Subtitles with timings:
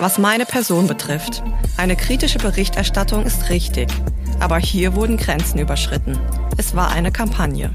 [0.00, 1.42] Was meine Person betrifft,
[1.76, 3.90] eine kritische Berichterstattung ist richtig,
[4.38, 6.18] aber hier wurden Grenzen überschritten.
[6.56, 7.74] Es war eine Kampagne.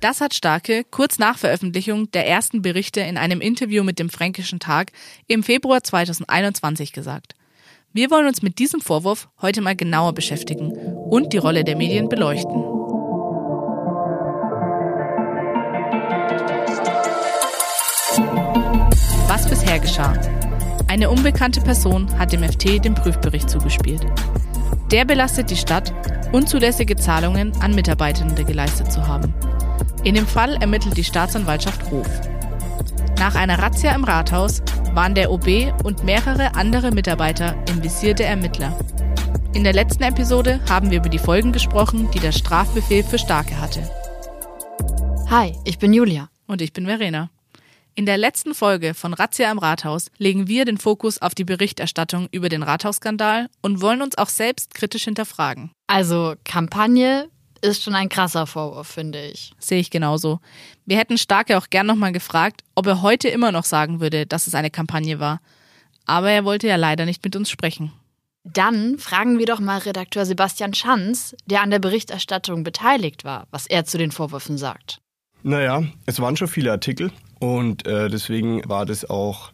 [0.00, 4.58] Das hat Starke kurz nach Veröffentlichung der ersten Berichte in einem Interview mit dem Fränkischen
[4.58, 4.90] Tag
[5.28, 7.36] im Februar 2021 gesagt.
[7.92, 12.08] Wir wollen uns mit diesem Vorwurf heute mal genauer beschäftigen und die Rolle der Medien
[12.08, 12.64] beleuchten.
[19.28, 20.43] Was bisher geschah.
[20.94, 24.06] Eine unbekannte Person hat dem FT den Prüfbericht zugespielt.
[24.92, 25.92] Der belastet die Stadt,
[26.30, 29.34] unzulässige Zahlungen an Mitarbeitende geleistet zu haben.
[30.04, 32.06] In dem Fall ermittelt die Staatsanwaltschaft Hof.
[33.18, 34.62] Nach einer Razzia im Rathaus
[34.92, 38.78] waren der OB und mehrere andere Mitarbeiter im Visier der Ermittler.
[39.52, 43.60] In der letzten Episode haben wir über die Folgen gesprochen, die der Strafbefehl für Starke
[43.60, 43.80] hatte.
[45.28, 46.28] Hi, ich bin Julia.
[46.46, 47.30] Und ich bin Verena.
[47.96, 52.26] In der letzten Folge von Razzia im Rathaus legen wir den Fokus auf die Berichterstattung
[52.32, 55.70] über den Rathausskandal und wollen uns auch selbst kritisch hinterfragen.
[55.86, 57.28] Also Kampagne
[57.62, 59.52] ist schon ein krasser Vorwurf, finde ich.
[59.60, 60.40] Sehe ich genauso.
[60.84, 64.48] Wir hätten Starke auch gern nochmal gefragt, ob er heute immer noch sagen würde, dass
[64.48, 65.40] es eine Kampagne war.
[66.04, 67.92] Aber er wollte ja leider nicht mit uns sprechen.
[68.42, 73.68] Dann fragen wir doch mal Redakteur Sebastian Schanz, der an der Berichterstattung beteiligt war, was
[73.68, 74.98] er zu den Vorwürfen sagt.
[75.44, 77.12] Naja, es waren schon viele Artikel
[77.44, 79.52] und äh, deswegen war das auch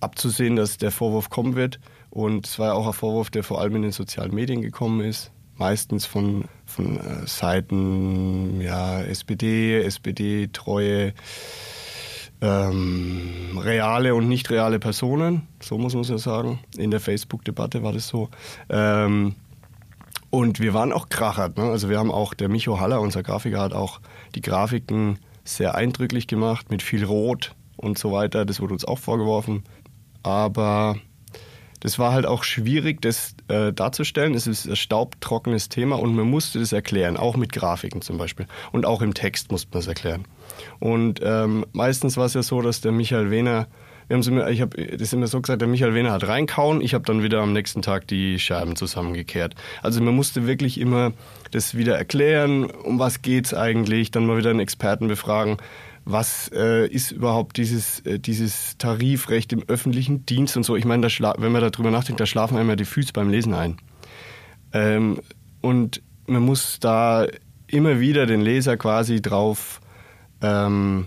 [0.00, 1.80] abzusehen, dass der Vorwurf kommen wird.
[2.10, 5.00] Und es war ja auch ein Vorwurf, der vor allem in den sozialen Medien gekommen
[5.00, 11.12] ist meistens von, von äh, Seiten ja, SPD, SPD-treue,
[12.40, 16.58] ähm, reale und nicht reale Personen, so muss man es ja sagen.
[16.76, 18.28] In der Facebook-Debatte war das so.
[18.68, 19.36] Ähm,
[20.30, 21.58] und wir waren auch krachert.
[21.58, 21.64] Ne?
[21.64, 24.00] Also wir haben auch, der Micho Haller, unser Grafiker, hat auch
[24.34, 28.44] die Grafiken sehr eindrücklich gemacht, mit viel Rot und so weiter.
[28.44, 29.64] Das wurde uns auch vorgeworfen.
[30.22, 30.96] Aber
[31.80, 34.34] das war halt auch schwierig, das äh, darzustellen.
[34.34, 38.46] Es ist ein staubtrockenes Thema und man musste das erklären, auch mit Grafiken zum Beispiel.
[38.70, 40.24] Und auch im Text musste man es erklären.
[40.78, 43.66] Und ähm, meistens war es ja so, dass der Michael Wehner,
[44.08, 46.94] wir haben immer, ich habe das immer so gesagt, der Michael Wehner hat reinkauen, ich
[46.94, 49.54] habe dann wieder am nächsten Tag die Scheiben zusammengekehrt.
[49.82, 51.12] Also man musste wirklich immer
[51.50, 55.58] das wieder erklären, um was geht's eigentlich, dann mal wieder einen Experten befragen
[56.04, 60.76] was äh, ist überhaupt dieses, äh, dieses Tarifrecht im öffentlichen Dienst und so.
[60.76, 63.76] Ich meine, wenn man darüber nachdenkt, da schlafen einem ja die Füße beim Lesen ein.
[64.72, 65.20] Ähm,
[65.60, 67.26] und man muss da
[67.66, 69.80] immer wieder den Leser quasi drauf
[70.40, 71.06] ähm,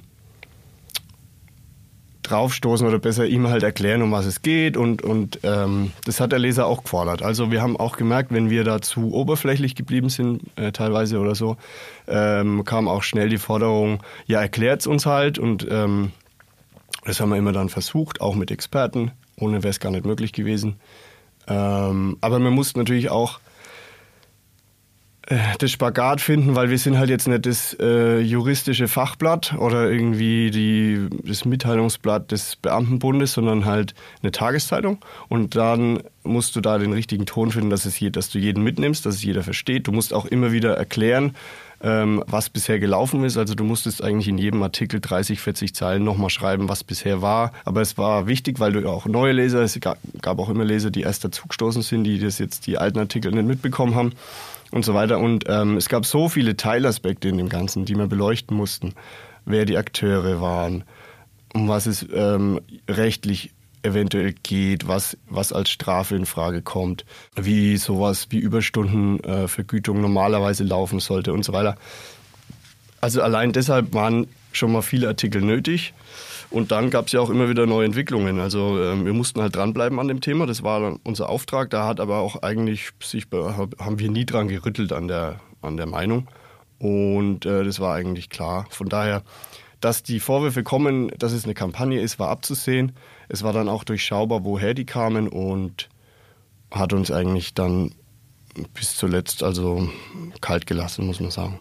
[2.30, 4.78] draufstoßen oder besser ihm halt erklären, um was es geht.
[4.78, 7.22] Und, und ähm, das hat der Leser auch gefordert.
[7.22, 11.36] Also wir haben auch gemerkt, wenn wir da zu oberflächlich geblieben sind, äh, teilweise oder
[11.36, 11.58] so,
[12.08, 15.40] ähm, kam auch schnell die Forderung, ja, erklärt's uns halt.
[15.40, 16.12] Und ähm,
[17.06, 19.12] das haben wir immer dann versucht, auch mit Experten.
[19.38, 20.76] Ohne wäre es gar nicht möglich gewesen.
[21.48, 23.40] Ähm, aber man muss natürlich auch
[25.58, 30.52] das Spagat finden, weil wir sind halt jetzt nicht das äh, juristische Fachblatt oder irgendwie
[30.52, 35.00] die, das Mitteilungsblatt des Beamtenbundes, sondern halt eine Tageszeitung.
[35.28, 38.64] Und dann musst du da den richtigen Ton finden, dass, es je, dass du jeden
[38.64, 39.88] mitnimmst, dass es jeder versteht.
[39.88, 41.36] Du musst auch immer wieder erklären,
[41.82, 43.38] ähm, was bisher gelaufen ist.
[43.38, 47.52] Also du musstest eigentlich in jedem Artikel 30, 40 Zeilen nochmal schreiben, was bisher war.
[47.64, 51.02] Aber es war wichtig, weil du auch neue Leser, es gab auch immer Leser, die
[51.02, 54.14] erst dazugestoßen sind, die das jetzt die alten Artikel nicht mitbekommen haben
[54.72, 55.20] und so weiter.
[55.20, 58.94] Und ähm, es gab so viele Teilaspekte in dem Ganzen, die wir beleuchten mussten.
[59.46, 60.84] Wer die Akteure waren,
[61.54, 62.60] um was es ähm,
[62.90, 63.52] rechtlich
[63.84, 67.06] eventuell geht, was, was als Strafe in Frage kommt,
[67.36, 71.78] wie sowas wie Überstundenvergütung äh, normalerweise laufen sollte und so weiter.
[73.00, 75.94] Also allein deshalb waren schon mal viele Artikel nötig.
[76.56, 78.40] Und dann gab es ja auch immer wieder neue Entwicklungen.
[78.40, 80.46] Also äh, wir mussten halt dranbleiben an dem Thema.
[80.46, 81.70] Das war unser Auftrag.
[81.70, 85.86] Da hat aber auch eigentlich sich haben wir nie dran gerüttelt an der an der
[85.86, 86.30] Meinung.
[86.80, 88.68] Und äh, das war eigentlich klar.
[88.70, 89.24] Von daher,
[89.82, 92.94] dass die Vorwürfe kommen, dass es eine Kampagne ist, war abzusehen.
[93.28, 95.90] Es war dann auch durchschaubar, woher die kamen und
[96.72, 97.92] hat uns eigentlich dann
[98.74, 99.90] bis zuletzt also
[100.40, 101.60] kalt gelassen, muss man sagen.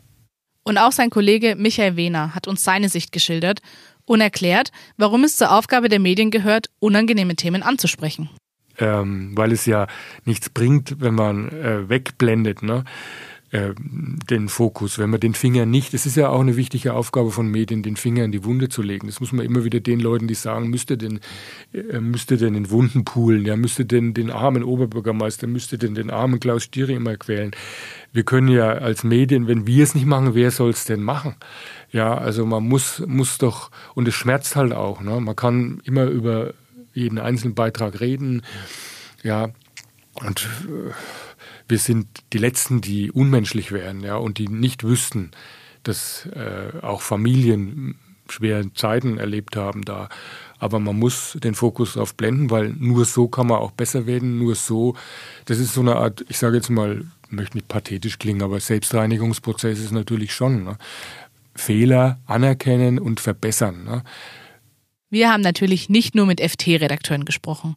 [0.63, 3.61] Und auch sein Kollege Michael Wehner hat uns seine Sicht geschildert
[4.07, 8.31] und erklärt, warum es zur Aufgabe der Medien gehört, unangenehme Themen anzusprechen.
[8.79, 9.87] Ähm, weil es ja
[10.25, 12.63] nichts bringt, wenn man äh, wegblendet.
[12.63, 12.85] Ne?
[13.55, 17.31] Äh, den Fokus, wenn man den Finger nicht, es ist ja auch eine wichtige Aufgabe
[17.31, 19.07] von Medien, den Finger in die Wunde zu legen.
[19.07, 21.21] Das muss man immer wieder den Leuten, die sagen, müsste denn,
[21.73, 26.11] äh, müsste denn in Wunden poolen, ja, müsste denn den armen Oberbürgermeister, müsste denn den
[26.11, 27.53] armen Klaus Stieri immer quälen.
[28.13, 31.37] Wir können ja als Medien, wenn wir es nicht machen, wer soll es denn machen?
[31.93, 35.21] Ja, also man muss, muss doch, und es schmerzt halt auch, ne?
[35.21, 36.55] man kann immer über
[36.93, 38.43] jeden einzelnen Beitrag reden.
[39.23, 39.51] Ja,
[40.15, 40.91] und äh,
[41.69, 45.31] wir sind die Letzten, die unmenschlich wären, ja, und die nicht wüssten,
[45.83, 47.97] dass äh, auch Familien
[48.29, 50.09] schwere Zeiten erlebt haben da.
[50.59, 54.39] Aber man muss den Fokus auf blenden, weil nur so kann man auch besser werden.
[54.39, 54.97] Nur so,
[55.45, 59.79] das ist so eine Art, ich sage jetzt mal, möchte nicht pathetisch klingen, aber Selbstreinigungsprozess
[59.79, 60.65] ist natürlich schon.
[60.65, 60.79] Ne?
[61.55, 63.85] Fehler anerkennen und verbessern.
[63.85, 64.05] Ne?
[65.11, 67.77] Wir haben natürlich nicht nur mit FT-Redakteuren gesprochen.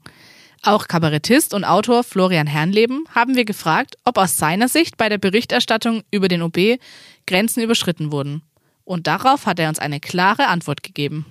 [0.63, 5.17] Auch Kabarettist und Autor Florian Herrnleben haben wir gefragt, ob aus seiner Sicht bei der
[5.17, 6.79] Berichterstattung über den OB
[7.25, 8.41] Grenzen überschritten wurden.
[8.83, 11.25] Und darauf hat er uns eine klare Antwort gegeben.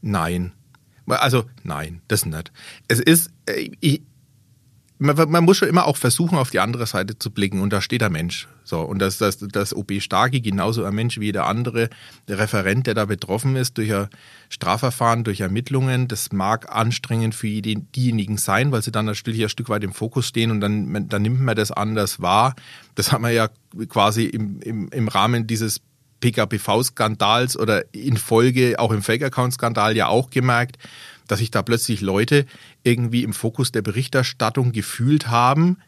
[0.00, 0.52] Nein.
[1.06, 2.52] Also nein, das nicht.
[2.88, 4.02] Es ist, äh, ich,
[4.98, 7.80] man, man, muss schon immer auch versuchen, auf die andere Seite zu blicken und da
[7.80, 8.48] steht der Mensch.
[8.64, 11.88] So, und das, das, das OB Starki genauso ein Mensch wie jeder andere
[12.26, 14.08] der Referent, der da betroffen ist durch ein
[14.48, 16.08] Strafverfahren, durch Ermittlungen.
[16.08, 19.92] Das mag anstrengend für die, diejenigen sein, weil sie dann natürlich ein Stück weit im
[19.92, 22.54] Fokus stehen und dann, dann nimmt man das anders wahr.
[22.94, 23.48] Das haben wir ja
[23.88, 25.80] quasi im, im, im Rahmen dieses
[26.20, 30.76] PKPV-Skandals oder in Folge auch im Fake-Account-Skandal ja auch gemerkt,
[31.28, 32.46] dass sich da plötzlich Leute
[32.82, 35.78] irgendwie im Fokus der Berichterstattung gefühlt haben,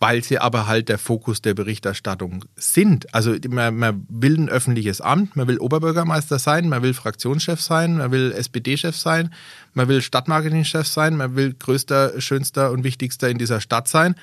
[0.00, 3.14] weil sie aber halt der Fokus der Berichterstattung sind.
[3.14, 7.98] Also man, man, will ein öffentliches Amt, man will Oberbürgermeister sein, man will Fraktionschef sein,
[7.98, 9.32] man will SPD-Chef sein,
[9.74, 14.14] man will Stadtmarketingchef sein, man will größter, schönster und wichtigster in dieser Stadt sein.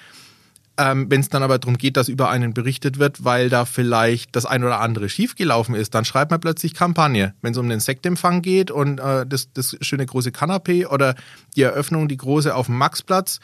[0.78, 4.36] Ähm, Wenn es dann aber darum geht, dass über einen berichtet wird, weil da vielleicht
[4.36, 7.34] das ein oder andere schiefgelaufen ist, dann schreibt man plötzlich Kampagne.
[7.42, 11.16] Wenn es um den Sektempfang geht und äh, das, das schöne große Kanapee oder
[11.56, 13.40] die Eröffnung, die große auf dem Maxplatz,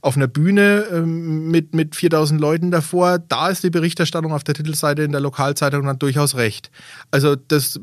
[0.00, 4.54] auf einer Bühne ähm, mit, mit 4000 Leuten davor, da ist die Berichterstattung auf der
[4.54, 6.70] Titelseite in der Lokalzeitung dann durchaus recht.
[7.10, 7.80] Also das,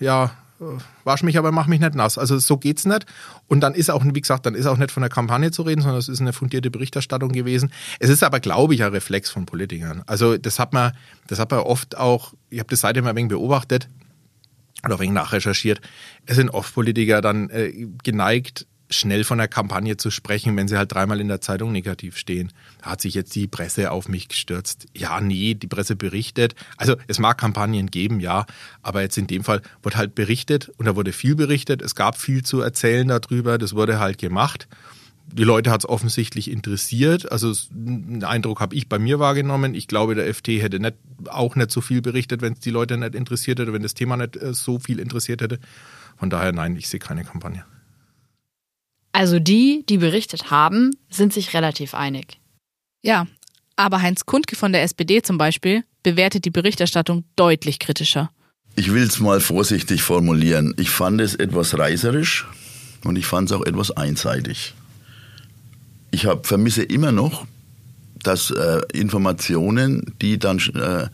[0.00, 0.32] ja,
[1.04, 2.18] wasch mich, aber mach mich nicht nass.
[2.18, 3.06] Also so geht's nicht.
[3.48, 5.82] Und dann ist auch, wie gesagt, dann ist auch nicht von der Kampagne zu reden,
[5.82, 7.72] sondern es ist eine fundierte Berichterstattung gewesen.
[7.98, 10.02] Es ist aber, glaube ich, ein Reflex von Politikern.
[10.06, 10.92] Also das hat man,
[11.26, 13.88] das hat man oft auch, ich habe das seitdem ein wenig beobachtet
[14.84, 15.80] oder ein wenig nachrecherchiert.
[16.26, 20.76] Es sind oft Politiker dann äh, geneigt, schnell von der Kampagne zu sprechen, wenn sie
[20.76, 22.52] halt dreimal in der Zeitung negativ stehen.
[22.80, 24.86] Da hat sich jetzt die Presse auf mich gestürzt.
[24.94, 26.54] Ja, nee, die Presse berichtet.
[26.76, 28.46] Also es mag Kampagnen geben, ja,
[28.82, 31.82] aber jetzt in dem Fall wurde halt berichtet und da wurde viel berichtet.
[31.82, 34.68] Es gab viel zu erzählen darüber, das wurde halt gemacht.
[35.30, 37.30] Die Leute hat es offensichtlich interessiert.
[37.32, 39.74] Also einen Eindruck habe ich bei mir wahrgenommen.
[39.74, 40.96] Ich glaube, der FT hätte nicht,
[41.28, 44.16] auch nicht so viel berichtet, wenn es die Leute nicht interessiert hätte, wenn das Thema
[44.16, 45.58] nicht äh, so viel interessiert hätte.
[46.18, 47.64] Von daher nein, ich sehe keine Kampagne.
[49.12, 52.38] Also die, die berichtet haben, sind sich relativ einig.
[53.02, 53.26] Ja,
[53.76, 58.30] aber Heinz Kundke von der SPD zum Beispiel bewertet die Berichterstattung deutlich kritischer.
[58.74, 60.74] Ich will es mal vorsichtig formulieren.
[60.78, 62.46] Ich fand es etwas reißerisch
[63.04, 64.74] und ich fand es auch etwas einseitig.
[66.10, 67.46] Ich hab, vermisse immer noch,
[68.22, 71.08] dass äh, Informationen, die dann äh,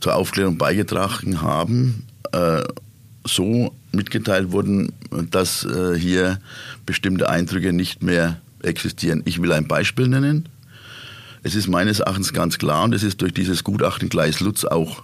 [0.00, 2.62] zur Aufklärung beigetragen haben, äh,
[3.28, 4.92] so mitgeteilt wurden,
[5.30, 6.38] dass äh, hier
[6.86, 9.22] bestimmte Eindrücke nicht mehr existieren.
[9.24, 10.48] Ich will ein Beispiel nennen.
[11.42, 15.02] Es ist meines Erachtens ganz klar, und es ist durch dieses Gutachten Gleis-Lutz auch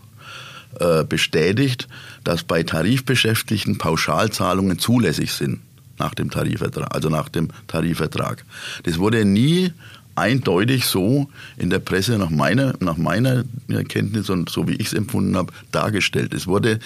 [0.81, 1.89] äh, bestätigt,
[2.25, 5.61] dass bei Tarifbeschäftigten Pauschalzahlungen zulässig sind
[5.99, 8.45] nach dem Tarifvertrag, also nach dem Tarifvertrag.
[8.83, 9.73] Das wurde nie
[10.17, 13.45] eindeutig so in der Presse nach meiner, nach meiner
[13.89, 16.35] Kenntnis und so wie ich es empfunden habe, dargestellt.
[16.35, 16.79] Es wurde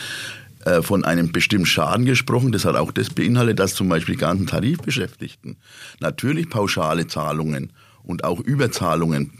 [0.68, 2.52] äh, von einem bestimmten Schaden gesprochen.
[2.52, 5.56] Das hat auch das beinhaltet, dass zum Beispiel die ganzen Tarifbeschäftigten
[6.00, 7.72] natürlich pauschale Zahlungen
[8.02, 9.32] und auch Überzahlungen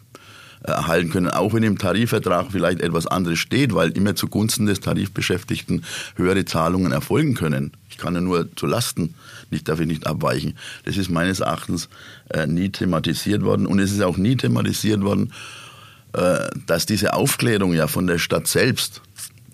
[0.65, 4.81] äh, erhalten können, auch wenn im Tarifvertrag vielleicht etwas anderes steht, weil immer zugunsten des
[4.81, 5.85] Tarifbeschäftigten
[6.17, 7.73] höhere Zahlungen erfolgen können.
[7.91, 9.15] Ich kann ja nur zu Lasten,
[9.51, 10.57] nicht darf ich nicht abweichen.
[10.85, 11.91] Das ist meines Erachtens
[12.31, 15.35] äh, nie thematisiert worden und es ist auch nie thematisiert worden,
[16.15, 19.03] äh, dass diese Aufklärung ja von der Stadt selbst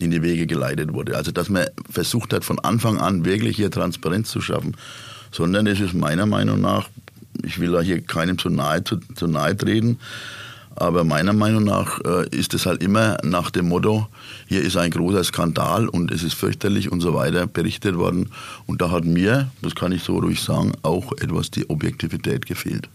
[0.05, 1.17] in die Wege geleitet wurde.
[1.17, 4.77] Also dass man versucht hat, von Anfang an wirklich hier Transparenz zu schaffen.
[5.33, 6.89] Sondern es ist meiner Meinung nach,
[7.43, 9.99] ich will da hier keinem zu nahe, zu, zu nahe treten,
[10.77, 14.09] aber meiner Meinung nach äh, ist es halt immer nach dem Motto,
[14.49, 18.31] hier ist ein großer Skandal und es ist fürchterlich und so weiter berichtet worden.
[18.67, 22.89] Und da hat mir, das kann ich so ruhig sagen, auch etwas die Objektivität gefehlt.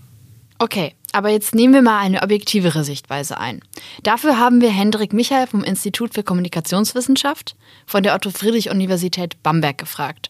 [0.62, 3.62] Okay, aber jetzt nehmen wir mal eine objektivere Sichtweise ein.
[4.04, 7.56] Dafür haben wir Hendrik Michael vom Institut für Kommunikationswissenschaft
[7.88, 10.28] von der Otto-Friedrich-Universität Bamberg gefragt,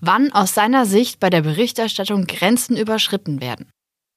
[0.00, 3.66] wann aus seiner Sicht bei der Berichterstattung Grenzen überschritten werden.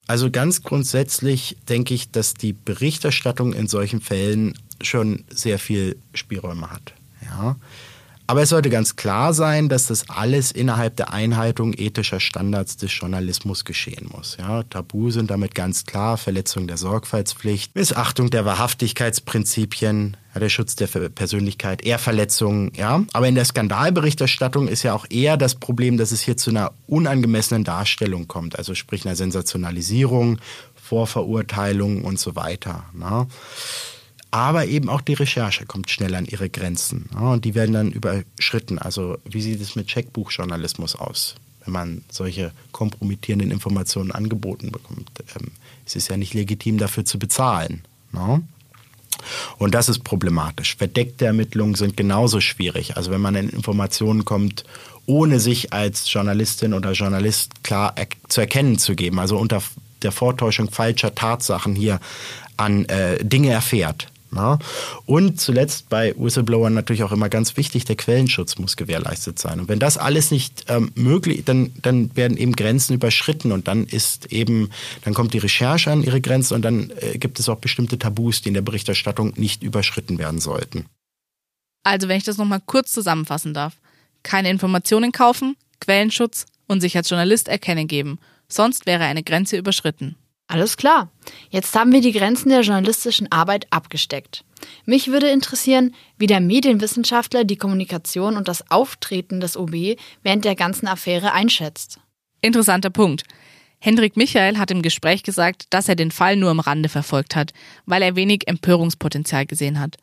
[0.05, 6.70] Also ganz grundsätzlich denke ich, dass die Berichterstattung in solchen Fällen schon sehr viel Spielräume
[6.72, 6.93] hat.
[7.22, 7.55] Ja?
[8.25, 12.97] Aber es sollte ganz klar sein, dass das alles innerhalb der Einhaltung ethischer Standards des
[12.97, 14.37] Journalismus geschehen muss.
[14.39, 20.75] Ja, Tabu sind damit ganz klar Verletzung der Sorgfaltspflicht, Missachtung der Wahrhaftigkeitsprinzipien, ja, der Schutz
[20.75, 22.71] der Persönlichkeit, Ehrverletzungen.
[22.75, 26.49] Ja, aber in der Skandalberichterstattung ist ja auch eher das Problem, dass es hier zu
[26.49, 30.39] einer unangemessenen Darstellung kommt, also sprich einer Sensationalisierung,
[30.75, 32.85] Vorverurteilung und so weiter.
[32.93, 33.27] Ne?
[34.33, 37.03] Aber eben auch die Recherche kommt schnell an ihre Grenzen.
[37.15, 38.79] Und die werden dann überschritten.
[38.79, 41.35] Also wie sieht es mit Checkbuchjournalismus aus?
[41.63, 45.51] Wenn man solche kompromittierenden Informationen angeboten bekommt, ähm,
[45.85, 47.83] es ist ja nicht legitim, dafür zu bezahlen.
[48.11, 48.41] Ja?
[49.59, 50.77] Und das ist problematisch.
[50.77, 52.97] Verdeckte Ermittlungen sind genauso schwierig.
[52.97, 54.63] Also wenn man in Informationen kommt,
[55.05, 59.61] ohne sich als Journalistin oder Journalist klar er zu erkennen zu geben, also unter
[60.01, 61.99] der Vortäuschung falscher Tatsachen hier
[62.57, 64.59] an äh, Dinge erfährt, na?
[65.05, 69.59] Und zuletzt bei Whistleblowern natürlich auch immer ganz wichtig, der Quellenschutz muss gewährleistet sein.
[69.59, 73.85] Und wenn das alles nicht ähm, möglich, dann, dann werden eben Grenzen überschritten und dann
[73.85, 74.69] ist eben,
[75.03, 78.41] dann kommt die Recherche an ihre Grenzen und dann äh, gibt es auch bestimmte Tabus,
[78.41, 80.85] die in der Berichterstattung nicht überschritten werden sollten.
[81.83, 83.75] Also wenn ich das nochmal kurz zusammenfassen darf.
[84.23, 88.19] Keine Informationen kaufen, Quellenschutz und sich als Journalist erkennen geben.
[88.47, 90.15] Sonst wäre eine Grenze überschritten.
[90.47, 91.09] Alles klar.
[91.50, 94.43] Jetzt haben wir die Grenzen der journalistischen Arbeit abgesteckt.
[94.85, 100.55] Mich würde interessieren, wie der Medienwissenschaftler die Kommunikation und das Auftreten des OB während der
[100.55, 102.00] ganzen Affäre einschätzt.
[102.41, 103.23] Interessanter Punkt.
[103.79, 107.51] Hendrik Michael hat im Gespräch gesagt, dass er den Fall nur am Rande verfolgt hat,
[107.85, 109.97] weil er wenig Empörungspotenzial gesehen hat.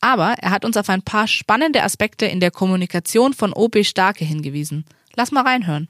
[0.00, 4.24] Aber er hat uns auf ein paar spannende Aspekte in der Kommunikation von OB Starke
[4.24, 4.84] hingewiesen.
[5.16, 5.88] Lass mal reinhören.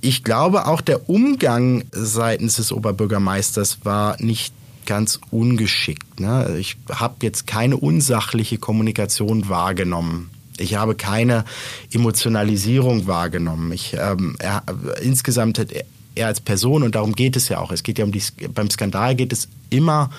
[0.00, 4.52] Ich glaube, auch der Umgang seitens des Oberbürgermeisters war nicht
[4.86, 6.20] ganz ungeschickt.
[6.20, 6.56] Ne?
[6.58, 10.30] Ich habe jetzt keine unsachliche Kommunikation wahrgenommen.
[10.58, 11.44] Ich habe keine
[11.92, 13.72] Emotionalisierung wahrgenommen.
[13.72, 14.62] Ich, ähm, er,
[15.02, 15.84] insgesamt hat er,
[16.14, 18.22] er als Person, und darum geht es ja auch, es geht ja um die,
[18.54, 20.10] beim Skandal geht es immer,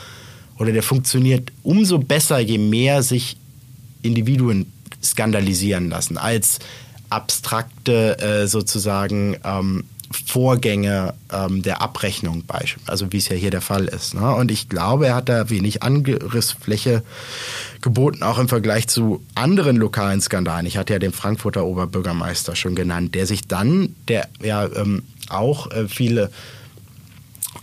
[0.58, 3.38] oder der funktioniert umso besser, je mehr sich
[4.02, 6.60] Individuen skandalisieren lassen, als
[7.16, 12.44] abstrakte äh, sozusagen ähm, Vorgänge ähm, der Abrechnung,
[12.86, 14.14] also wie es ja hier der Fall ist.
[14.14, 14.36] Ne?
[14.36, 17.04] Und ich glaube, er hat da wenig Angriffsfläche
[17.82, 20.66] geboten, auch im Vergleich zu anderen lokalen Skandalen.
[20.66, 25.72] Ich hatte ja den Frankfurter Oberbürgermeister schon genannt, der sich dann, der ja ähm, auch
[25.72, 26.32] äh, viele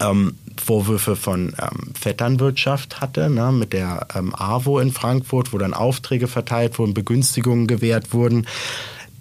[0.01, 5.75] ähm, Vorwürfe von ähm, Vetternwirtschaft hatte, ne, mit der ähm, AWO in Frankfurt, wo dann
[5.75, 8.47] Aufträge verteilt wurden, Begünstigungen gewährt wurden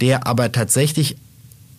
[0.01, 1.15] der aber tatsächlich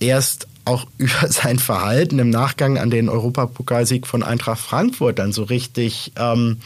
[0.00, 5.42] erst auch über sein Verhalten im Nachgang an den Europapokalsieg von Eintracht Frankfurt dann so
[5.42, 6.58] richtig ähm,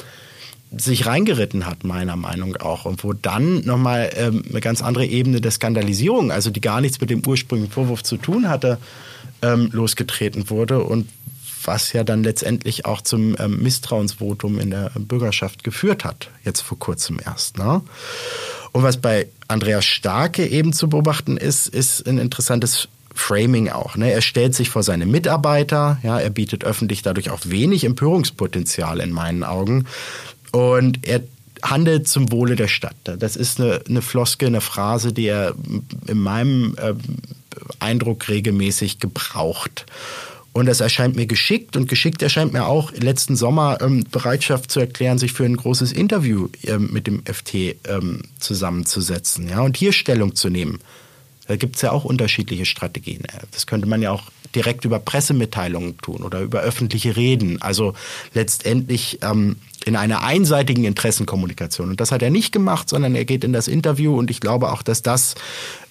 [0.76, 2.84] sich reingeritten hat, meiner Meinung nach auch.
[2.84, 7.00] Und wo dann nochmal ähm, eine ganz andere Ebene der Skandalisierung, also die gar nichts
[7.00, 8.78] mit dem ursprünglichen Vorwurf zu tun hatte,
[9.42, 11.08] ähm, losgetreten wurde und
[11.64, 16.78] was ja dann letztendlich auch zum ähm, Misstrauensvotum in der Bürgerschaft geführt hat, jetzt vor
[16.78, 17.58] kurzem erst.
[17.58, 17.82] Ne?
[18.76, 23.96] Und was bei Andreas Starke eben zu beobachten ist, ist ein interessantes Framing auch.
[23.96, 24.12] Ne?
[24.12, 29.12] Er stellt sich vor seine Mitarbeiter, ja, er bietet öffentlich dadurch auch wenig Empörungspotenzial in
[29.12, 29.86] meinen Augen.
[30.52, 31.22] Und er
[31.62, 32.96] handelt zum Wohle der Stadt.
[33.18, 35.54] Das ist eine, eine Floske, eine Phrase, die er
[36.06, 36.92] in meinem äh,
[37.78, 39.86] Eindruck regelmäßig gebraucht.
[40.56, 44.80] Und das erscheint mir geschickt und geschickt erscheint mir auch letzten Sommer ähm, Bereitschaft zu
[44.80, 49.92] erklären, sich für ein großes Interview ähm, mit dem FT ähm, zusammenzusetzen ja, und hier
[49.92, 50.78] Stellung zu nehmen.
[51.46, 53.22] Da gibt es ja auch unterschiedliche Strategien.
[53.52, 54.24] Das könnte man ja auch
[54.54, 57.60] direkt über Pressemitteilungen tun oder über öffentliche Reden.
[57.60, 57.94] Also
[58.34, 61.90] letztendlich ähm, in einer einseitigen Interessenkommunikation.
[61.90, 64.72] Und das hat er nicht gemacht, sondern er geht in das Interview und ich glaube
[64.72, 65.34] auch, dass das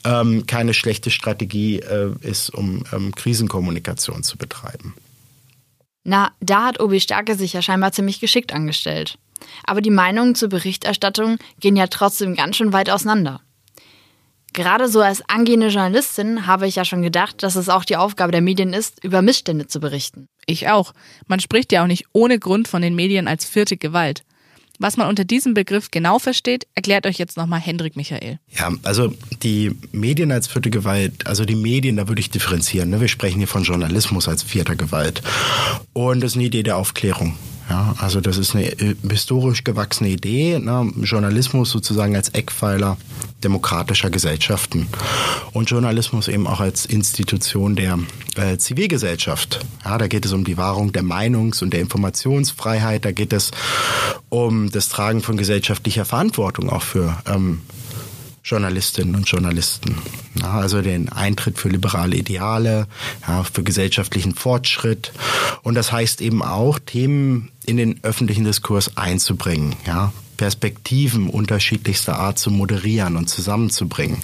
[0.03, 4.95] ähm, keine schlechte Strategie äh, ist, um ähm, Krisenkommunikation zu betreiben.
[6.03, 9.17] Na, da hat Obi Starke sich ja scheinbar ziemlich geschickt angestellt.
[9.63, 13.41] Aber die Meinungen zur Berichterstattung gehen ja trotzdem ganz schön weit auseinander.
[14.55, 18.31] Gerade so als angehende Journalistin habe ich ja schon gedacht, dass es auch die Aufgabe
[18.31, 20.29] der Medien ist, über Missstände zu berichten.
[20.45, 20.93] Ich auch.
[21.27, 24.23] Man spricht ja auch nicht ohne Grund von den Medien als vierte Gewalt.
[24.79, 28.39] Was man unter diesem Begriff genau versteht, erklärt euch jetzt nochmal Hendrik Michael.
[28.49, 32.89] Ja, also die Medien als vierte Gewalt, also die Medien, da würde ich differenzieren.
[32.89, 33.01] Ne?
[33.01, 35.21] Wir sprechen hier von Journalismus als vierter Gewalt.
[35.91, 37.37] Und das ist eine Idee der Aufklärung.
[37.69, 40.91] Ja, also das ist eine äh, historisch gewachsene Idee, ne?
[41.01, 42.97] Journalismus sozusagen als Eckpfeiler
[43.43, 44.87] demokratischer Gesellschaften
[45.51, 47.99] und Journalismus eben auch als Institution der
[48.35, 49.65] äh, Zivilgesellschaft.
[49.83, 53.51] Ja, da geht es um die Wahrung der Meinungs- und der Informationsfreiheit, da geht es
[54.29, 57.61] um das Tragen von gesellschaftlicher Verantwortung auch für ähm,
[58.45, 59.97] Journalistinnen und Journalisten.
[60.39, 62.87] Ja, also den Eintritt für liberale Ideale,
[63.27, 65.11] ja, für gesellschaftlichen Fortschritt.
[65.63, 69.75] Und das heißt eben auch, Themen in den öffentlichen Diskurs einzubringen.
[69.87, 74.19] Ja, Perspektiven unterschiedlichster Art zu moderieren und zusammenzubringen.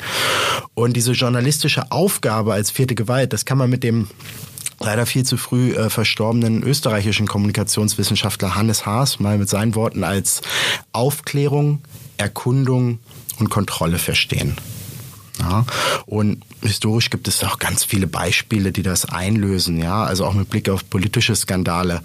[0.75, 4.07] Und diese journalistische Aufgabe als vierte Gewalt, das kann man mit dem
[4.79, 10.41] leider viel zu früh äh, verstorbenen österreichischen Kommunikationswissenschaftler Hannes Haas mal mit seinen Worten als
[10.91, 11.81] Aufklärung,
[12.17, 12.99] Erkundung
[13.39, 14.57] und Kontrolle verstehen.
[15.39, 15.65] Ja,
[16.05, 20.49] und historisch gibt es auch ganz viele Beispiele, die das einlösen, ja, also auch mit
[20.49, 22.01] Blick auf politische Skandale.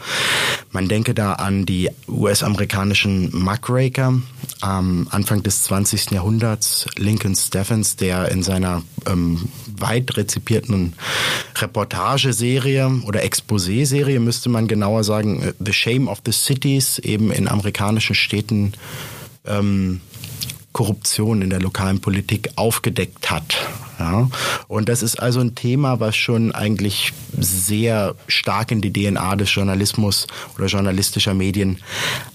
[0.71, 4.15] Man denke da an die US-amerikanischen Muckraker
[4.61, 6.13] am Anfang des 20.
[6.13, 10.95] Jahrhunderts, Lincoln Steffens, der in seiner ähm, weit rezipierten
[11.57, 17.49] Reportageserie oder Exposé-Serie, müsste man genauer sagen, äh, The Shame of the Cities, eben in
[17.49, 18.73] amerikanischen Städten
[19.45, 20.01] ähm,
[20.77, 23.57] Korruption in der lokalen Politik aufgedeckt hat.
[23.99, 24.29] Ja?
[24.69, 29.55] Und das ist also ein Thema, was schon eigentlich sehr stark in die DNA des
[29.55, 30.27] Journalismus
[30.59, 31.79] oder journalistischer Medien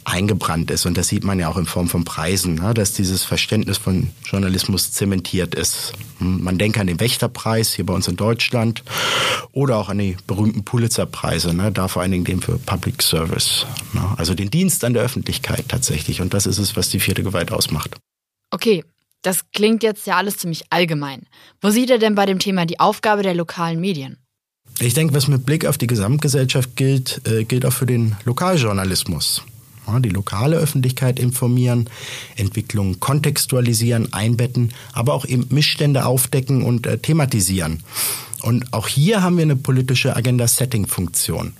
[0.05, 0.87] eingebrannt ist.
[0.87, 2.73] Und das sieht man ja auch in Form von Preisen, ne?
[2.73, 5.93] dass dieses Verständnis von Journalismus zementiert ist.
[6.17, 8.81] Hm, man denkt an den Wächterpreis hier bei uns in Deutschland
[9.51, 11.71] oder auch an die berühmten Pulitzerpreise, ne?
[11.71, 13.67] da vor allen Dingen den für Public Service.
[13.93, 14.01] Ne?
[14.17, 16.21] Also den Dienst an der Öffentlichkeit tatsächlich.
[16.21, 17.97] Und das ist es, was die vierte Gewalt ausmacht.
[18.51, 18.83] Okay,
[19.21, 21.23] das klingt jetzt ja alles ziemlich allgemein.
[21.61, 24.17] Wo sieht er denn bei dem Thema die Aufgabe der lokalen Medien?
[24.79, 29.43] Ich denke, was mit Blick auf die Gesamtgesellschaft gilt, äh, gilt auch für den Lokaljournalismus.
[29.87, 31.89] Ja, die lokale Öffentlichkeit informieren,
[32.35, 37.83] Entwicklungen kontextualisieren, einbetten, aber auch eben Missstände aufdecken und äh, thematisieren.
[38.41, 41.53] Und auch hier haben wir eine politische Agenda-Setting-Funktion.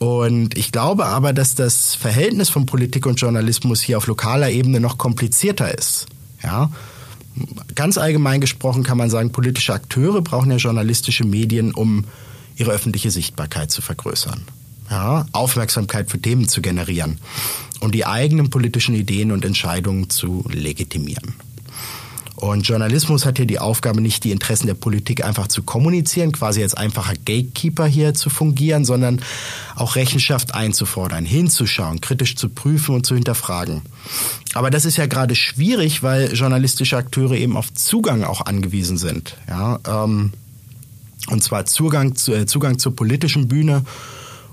[0.00, 4.80] Und ich glaube aber, dass das Verhältnis von Politik und Journalismus hier auf lokaler Ebene
[4.80, 6.06] noch komplizierter ist.
[6.42, 6.72] Ja?
[7.74, 12.06] Ganz allgemein gesprochen kann man sagen, politische Akteure brauchen ja journalistische Medien, um
[12.56, 14.40] ihre öffentliche Sichtbarkeit zu vergrößern.
[14.90, 15.26] Ja?
[15.32, 17.18] Aufmerksamkeit für Themen zu generieren
[17.80, 21.34] und die eigenen politischen Ideen und Entscheidungen zu legitimieren.
[22.40, 26.62] Und Journalismus hat hier die Aufgabe, nicht die Interessen der Politik einfach zu kommunizieren, quasi
[26.62, 29.20] als einfacher Gatekeeper hier zu fungieren, sondern
[29.76, 33.82] auch Rechenschaft einzufordern, hinzuschauen, kritisch zu prüfen und zu hinterfragen.
[34.54, 39.36] Aber das ist ja gerade schwierig, weil journalistische Akteure eben auf Zugang auch angewiesen sind.
[39.46, 40.32] Ja, ähm,
[41.28, 43.84] und zwar Zugang, zu, äh, Zugang zur politischen Bühne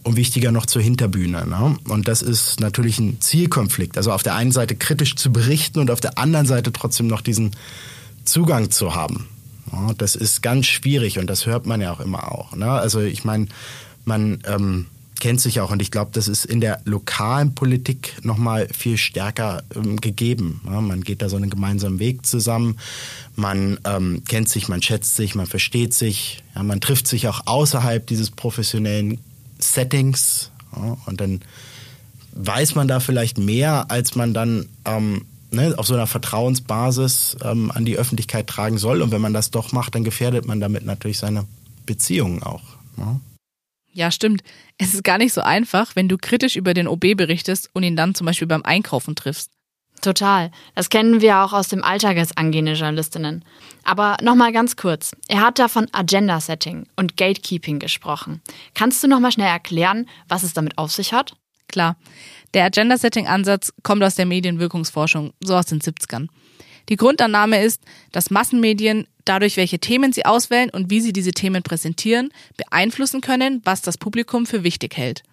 [0.08, 1.46] und wichtiger noch zur Hinterbühne.
[1.46, 1.78] Ne?
[1.88, 3.98] Und das ist natürlich ein Zielkonflikt.
[3.98, 7.22] Also auf der einen Seite kritisch zu berichten und auf der anderen Seite trotzdem noch
[7.22, 7.52] diesen
[8.26, 9.28] Zugang zu haben.
[9.72, 12.56] Ja, das ist ganz schwierig und das hört man ja auch immer auch.
[12.56, 12.72] Ne?
[12.72, 13.48] Also ich meine,
[14.06, 14.86] man ähm,
[15.20, 19.64] kennt sich auch und ich glaube, das ist in der lokalen Politik nochmal viel stärker
[19.76, 20.62] ähm, gegeben.
[20.66, 22.78] Ja, man geht da so einen gemeinsamen Weg zusammen,
[23.36, 27.42] man ähm, kennt sich, man schätzt sich, man versteht sich, ja, man trifft sich auch
[27.46, 29.20] außerhalb dieses professionellen
[29.60, 31.42] Settings ja, und dann
[32.34, 37.72] weiß man da vielleicht mehr, als man dann ähm, ne, auf so einer Vertrauensbasis ähm,
[37.72, 39.02] an die Öffentlichkeit tragen soll.
[39.02, 41.46] Und wenn man das doch macht, dann gefährdet man damit natürlich seine
[41.86, 42.64] Beziehungen auch.
[42.98, 43.20] Ja.
[43.94, 44.44] Ja, stimmt.
[44.78, 47.96] Es ist gar nicht so einfach, wenn du kritisch über den OB berichtest und ihn
[47.96, 49.50] dann zum Beispiel beim Einkaufen triffst.
[50.02, 50.52] Total.
[50.76, 53.44] Das kennen wir auch aus dem Alltag als angehende Journalistinnen.
[53.88, 55.16] Aber nochmal ganz kurz.
[55.30, 58.42] Er hat da von Agenda Setting und Gatekeeping gesprochen.
[58.74, 61.38] Kannst du nochmal schnell erklären, was es damit auf sich hat?
[61.70, 61.96] Klar.
[62.54, 66.28] Der Agenda Setting Ansatz kommt aus der Medienwirkungsforschung, so aus den 70ern.
[66.90, 71.64] Die Grundannahme ist, dass Massenmedien dadurch, welche Themen sie auswählen und wie sie diese Themen
[71.64, 75.24] präsentieren, beeinflussen können, was das Publikum für wichtig hält.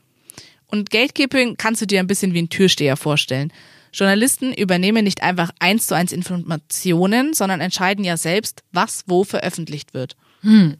[0.68, 3.52] Und Gatekeeping kannst du dir ein bisschen wie ein Türsteher vorstellen.
[3.94, 9.94] Journalisten übernehmen nicht einfach eins zu eins Informationen, sondern entscheiden ja selbst, was wo veröffentlicht
[9.94, 10.16] wird.
[10.40, 10.76] Hm.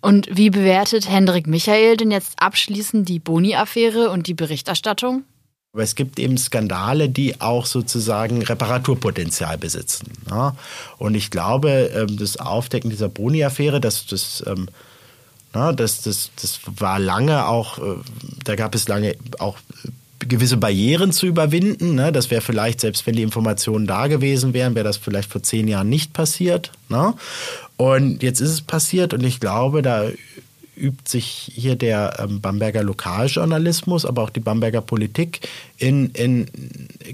[0.00, 5.24] Und wie bewertet Hendrik Michael denn jetzt abschließend die Boni-Affäre und die Berichterstattung?
[5.72, 10.10] Aber es gibt eben Skandale, die auch sozusagen Reparaturpotenzial besitzen.
[10.28, 10.56] Ja?
[10.98, 14.68] Und ich glaube, ähm, das Aufdecken dieser Boni-Affäre, das, das, ähm,
[15.52, 17.96] das, das, das war lange auch, äh,
[18.44, 19.56] da gab es lange auch
[20.26, 21.94] gewisse Barrieren zu überwinden.
[21.94, 22.12] Ne?
[22.12, 25.68] Das wäre vielleicht, selbst wenn die Informationen da gewesen wären, wäre das vielleicht vor zehn
[25.68, 26.72] Jahren nicht passiert.
[26.88, 27.14] Ne?
[27.76, 30.08] Und jetzt ist es passiert und ich glaube, da
[30.76, 36.46] übt sich hier der ähm, Bamberger Lokaljournalismus, aber auch die Bamberger Politik in, in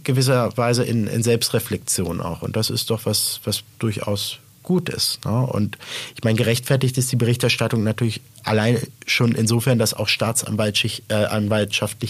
[0.02, 2.42] gewisser Weise in, in Selbstreflexion auch.
[2.42, 5.24] Und das ist doch was, was durchaus gut ist.
[5.24, 5.46] Ne?
[5.46, 5.78] Und
[6.14, 11.24] ich meine, gerechtfertigt ist die Berichterstattung natürlich allein schon insofern, dass auch staatsanwaltlich äh,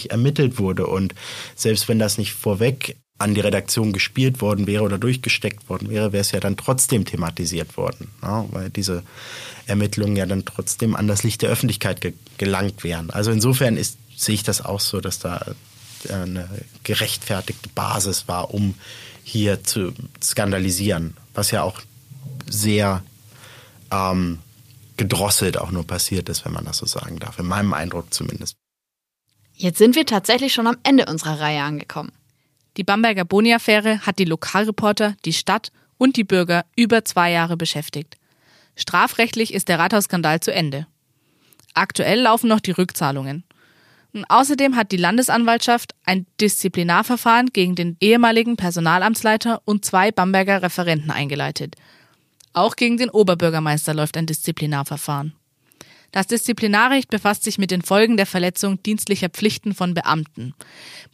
[0.09, 0.87] ermittelt wurde.
[0.87, 1.15] Und
[1.55, 6.11] selbst wenn das nicht vorweg an die Redaktion gespielt worden wäre oder durchgesteckt worden wäre,
[6.11, 9.03] wäre es ja dann trotzdem thematisiert worden, ja, weil diese
[9.65, 13.11] Ermittlungen ja dann trotzdem an das Licht der Öffentlichkeit ge gelangt wären.
[13.11, 15.53] Also insofern ist, sehe ich das auch so, dass da
[16.09, 16.49] äh, eine
[16.83, 18.73] gerechtfertigte Basis war, um
[19.23, 21.79] hier zu skandalisieren, was ja auch
[22.47, 23.03] sehr
[23.91, 24.39] ähm,
[24.97, 28.55] gedrosselt auch nur passiert ist, wenn man das so sagen darf, in meinem Eindruck zumindest.
[29.55, 32.11] Jetzt sind wir tatsächlich schon am Ende unserer Reihe angekommen.
[32.77, 38.17] Die Bamberger Boni-Affäre hat die Lokalreporter, die Stadt und die Bürger über zwei Jahre beschäftigt.
[38.75, 40.87] Strafrechtlich ist der Rathausskandal zu Ende.
[41.75, 43.43] Aktuell laufen noch die Rückzahlungen.
[44.13, 51.09] Und außerdem hat die Landesanwaltschaft ein Disziplinarverfahren gegen den ehemaligen Personalamtsleiter und zwei Bamberger Referenten
[51.09, 51.75] eingeleitet.
[52.53, 55.33] Auch gegen den Oberbürgermeister läuft ein Disziplinarverfahren.
[56.11, 60.53] Das Disziplinarrecht befasst sich mit den Folgen der Verletzung dienstlicher Pflichten von Beamten.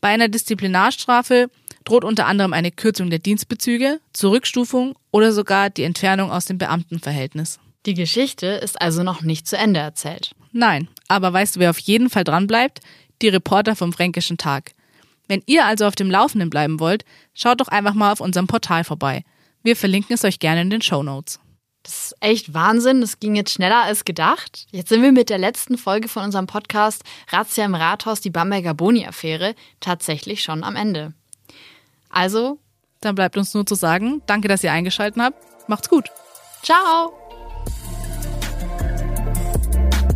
[0.02, 1.50] Bei einer Disziplinarstrafe
[1.86, 7.60] droht unter anderem eine Kürzung der Dienstbezüge, Zurückstufung oder sogar die Entfernung aus dem Beamtenverhältnis.
[7.86, 10.36] Die Geschichte ist also noch nicht zu Ende erzählt.
[10.52, 12.82] Nein, aber weißt du, wer auf jeden Fall dranbleibt?
[13.22, 14.72] Die Reporter vom Fränkischen Tag.
[15.30, 18.84] Wenn ihr also auf dem Laufenden bleiben wollt, schaut doch einfach mal auf unserem Portal
[18.84, 19.24] vorbei.
[19.64, 21.40] Wir verlinken es euch gerne in den Show Notes.
[21.84, 23.02] Das ist echt Wahnsinn.
[23.02, 24.68] Das ging jetzt schneller als gedacht.
[24.72, 28.74] Jetzt sind wir mit der letzten Folge von unserem Podcast Razzia im Rathaus, die Bamberger
[28.74, 31.14] Boni-Affäre tatsächlich schon am Ende.
[32.10, 32.60] Also,
[33.02, 35.70] dann bleibt uns nur zu sagen, danke, dass ihr eingeschaltet habt.
[35.70, 36.10] Macht's gut.
[36.64, 37.29] Ciao.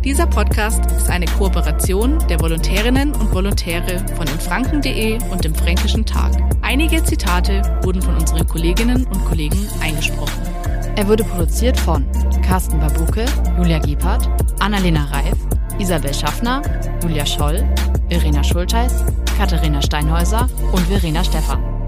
[0.04, 6.30] Dieser Podcast ist eine Kooperation der Volontärinnen und Volontäre von infranken.de und dem Fränkischen Tag.
[6.60, 10.42] Einige Zitate wurden von unseren Kolleginnen und Kollegen eingesprochen.
[10.96, 12.04] Er wurde produziert von
[12.42, 13.24] Carsten Babuke,
[13.56, 14.28] Julia Giepert,
[14.60, 15.38] Annalena Reif,
[15.78, 16.60] Isabel Schaffner,
[17.02, 17.64] Julia Scholl,
[18.10, 19.02] Irena Schulteis,
[19.38, 21.83] Katharina Steinhäuser und Verena Stephan.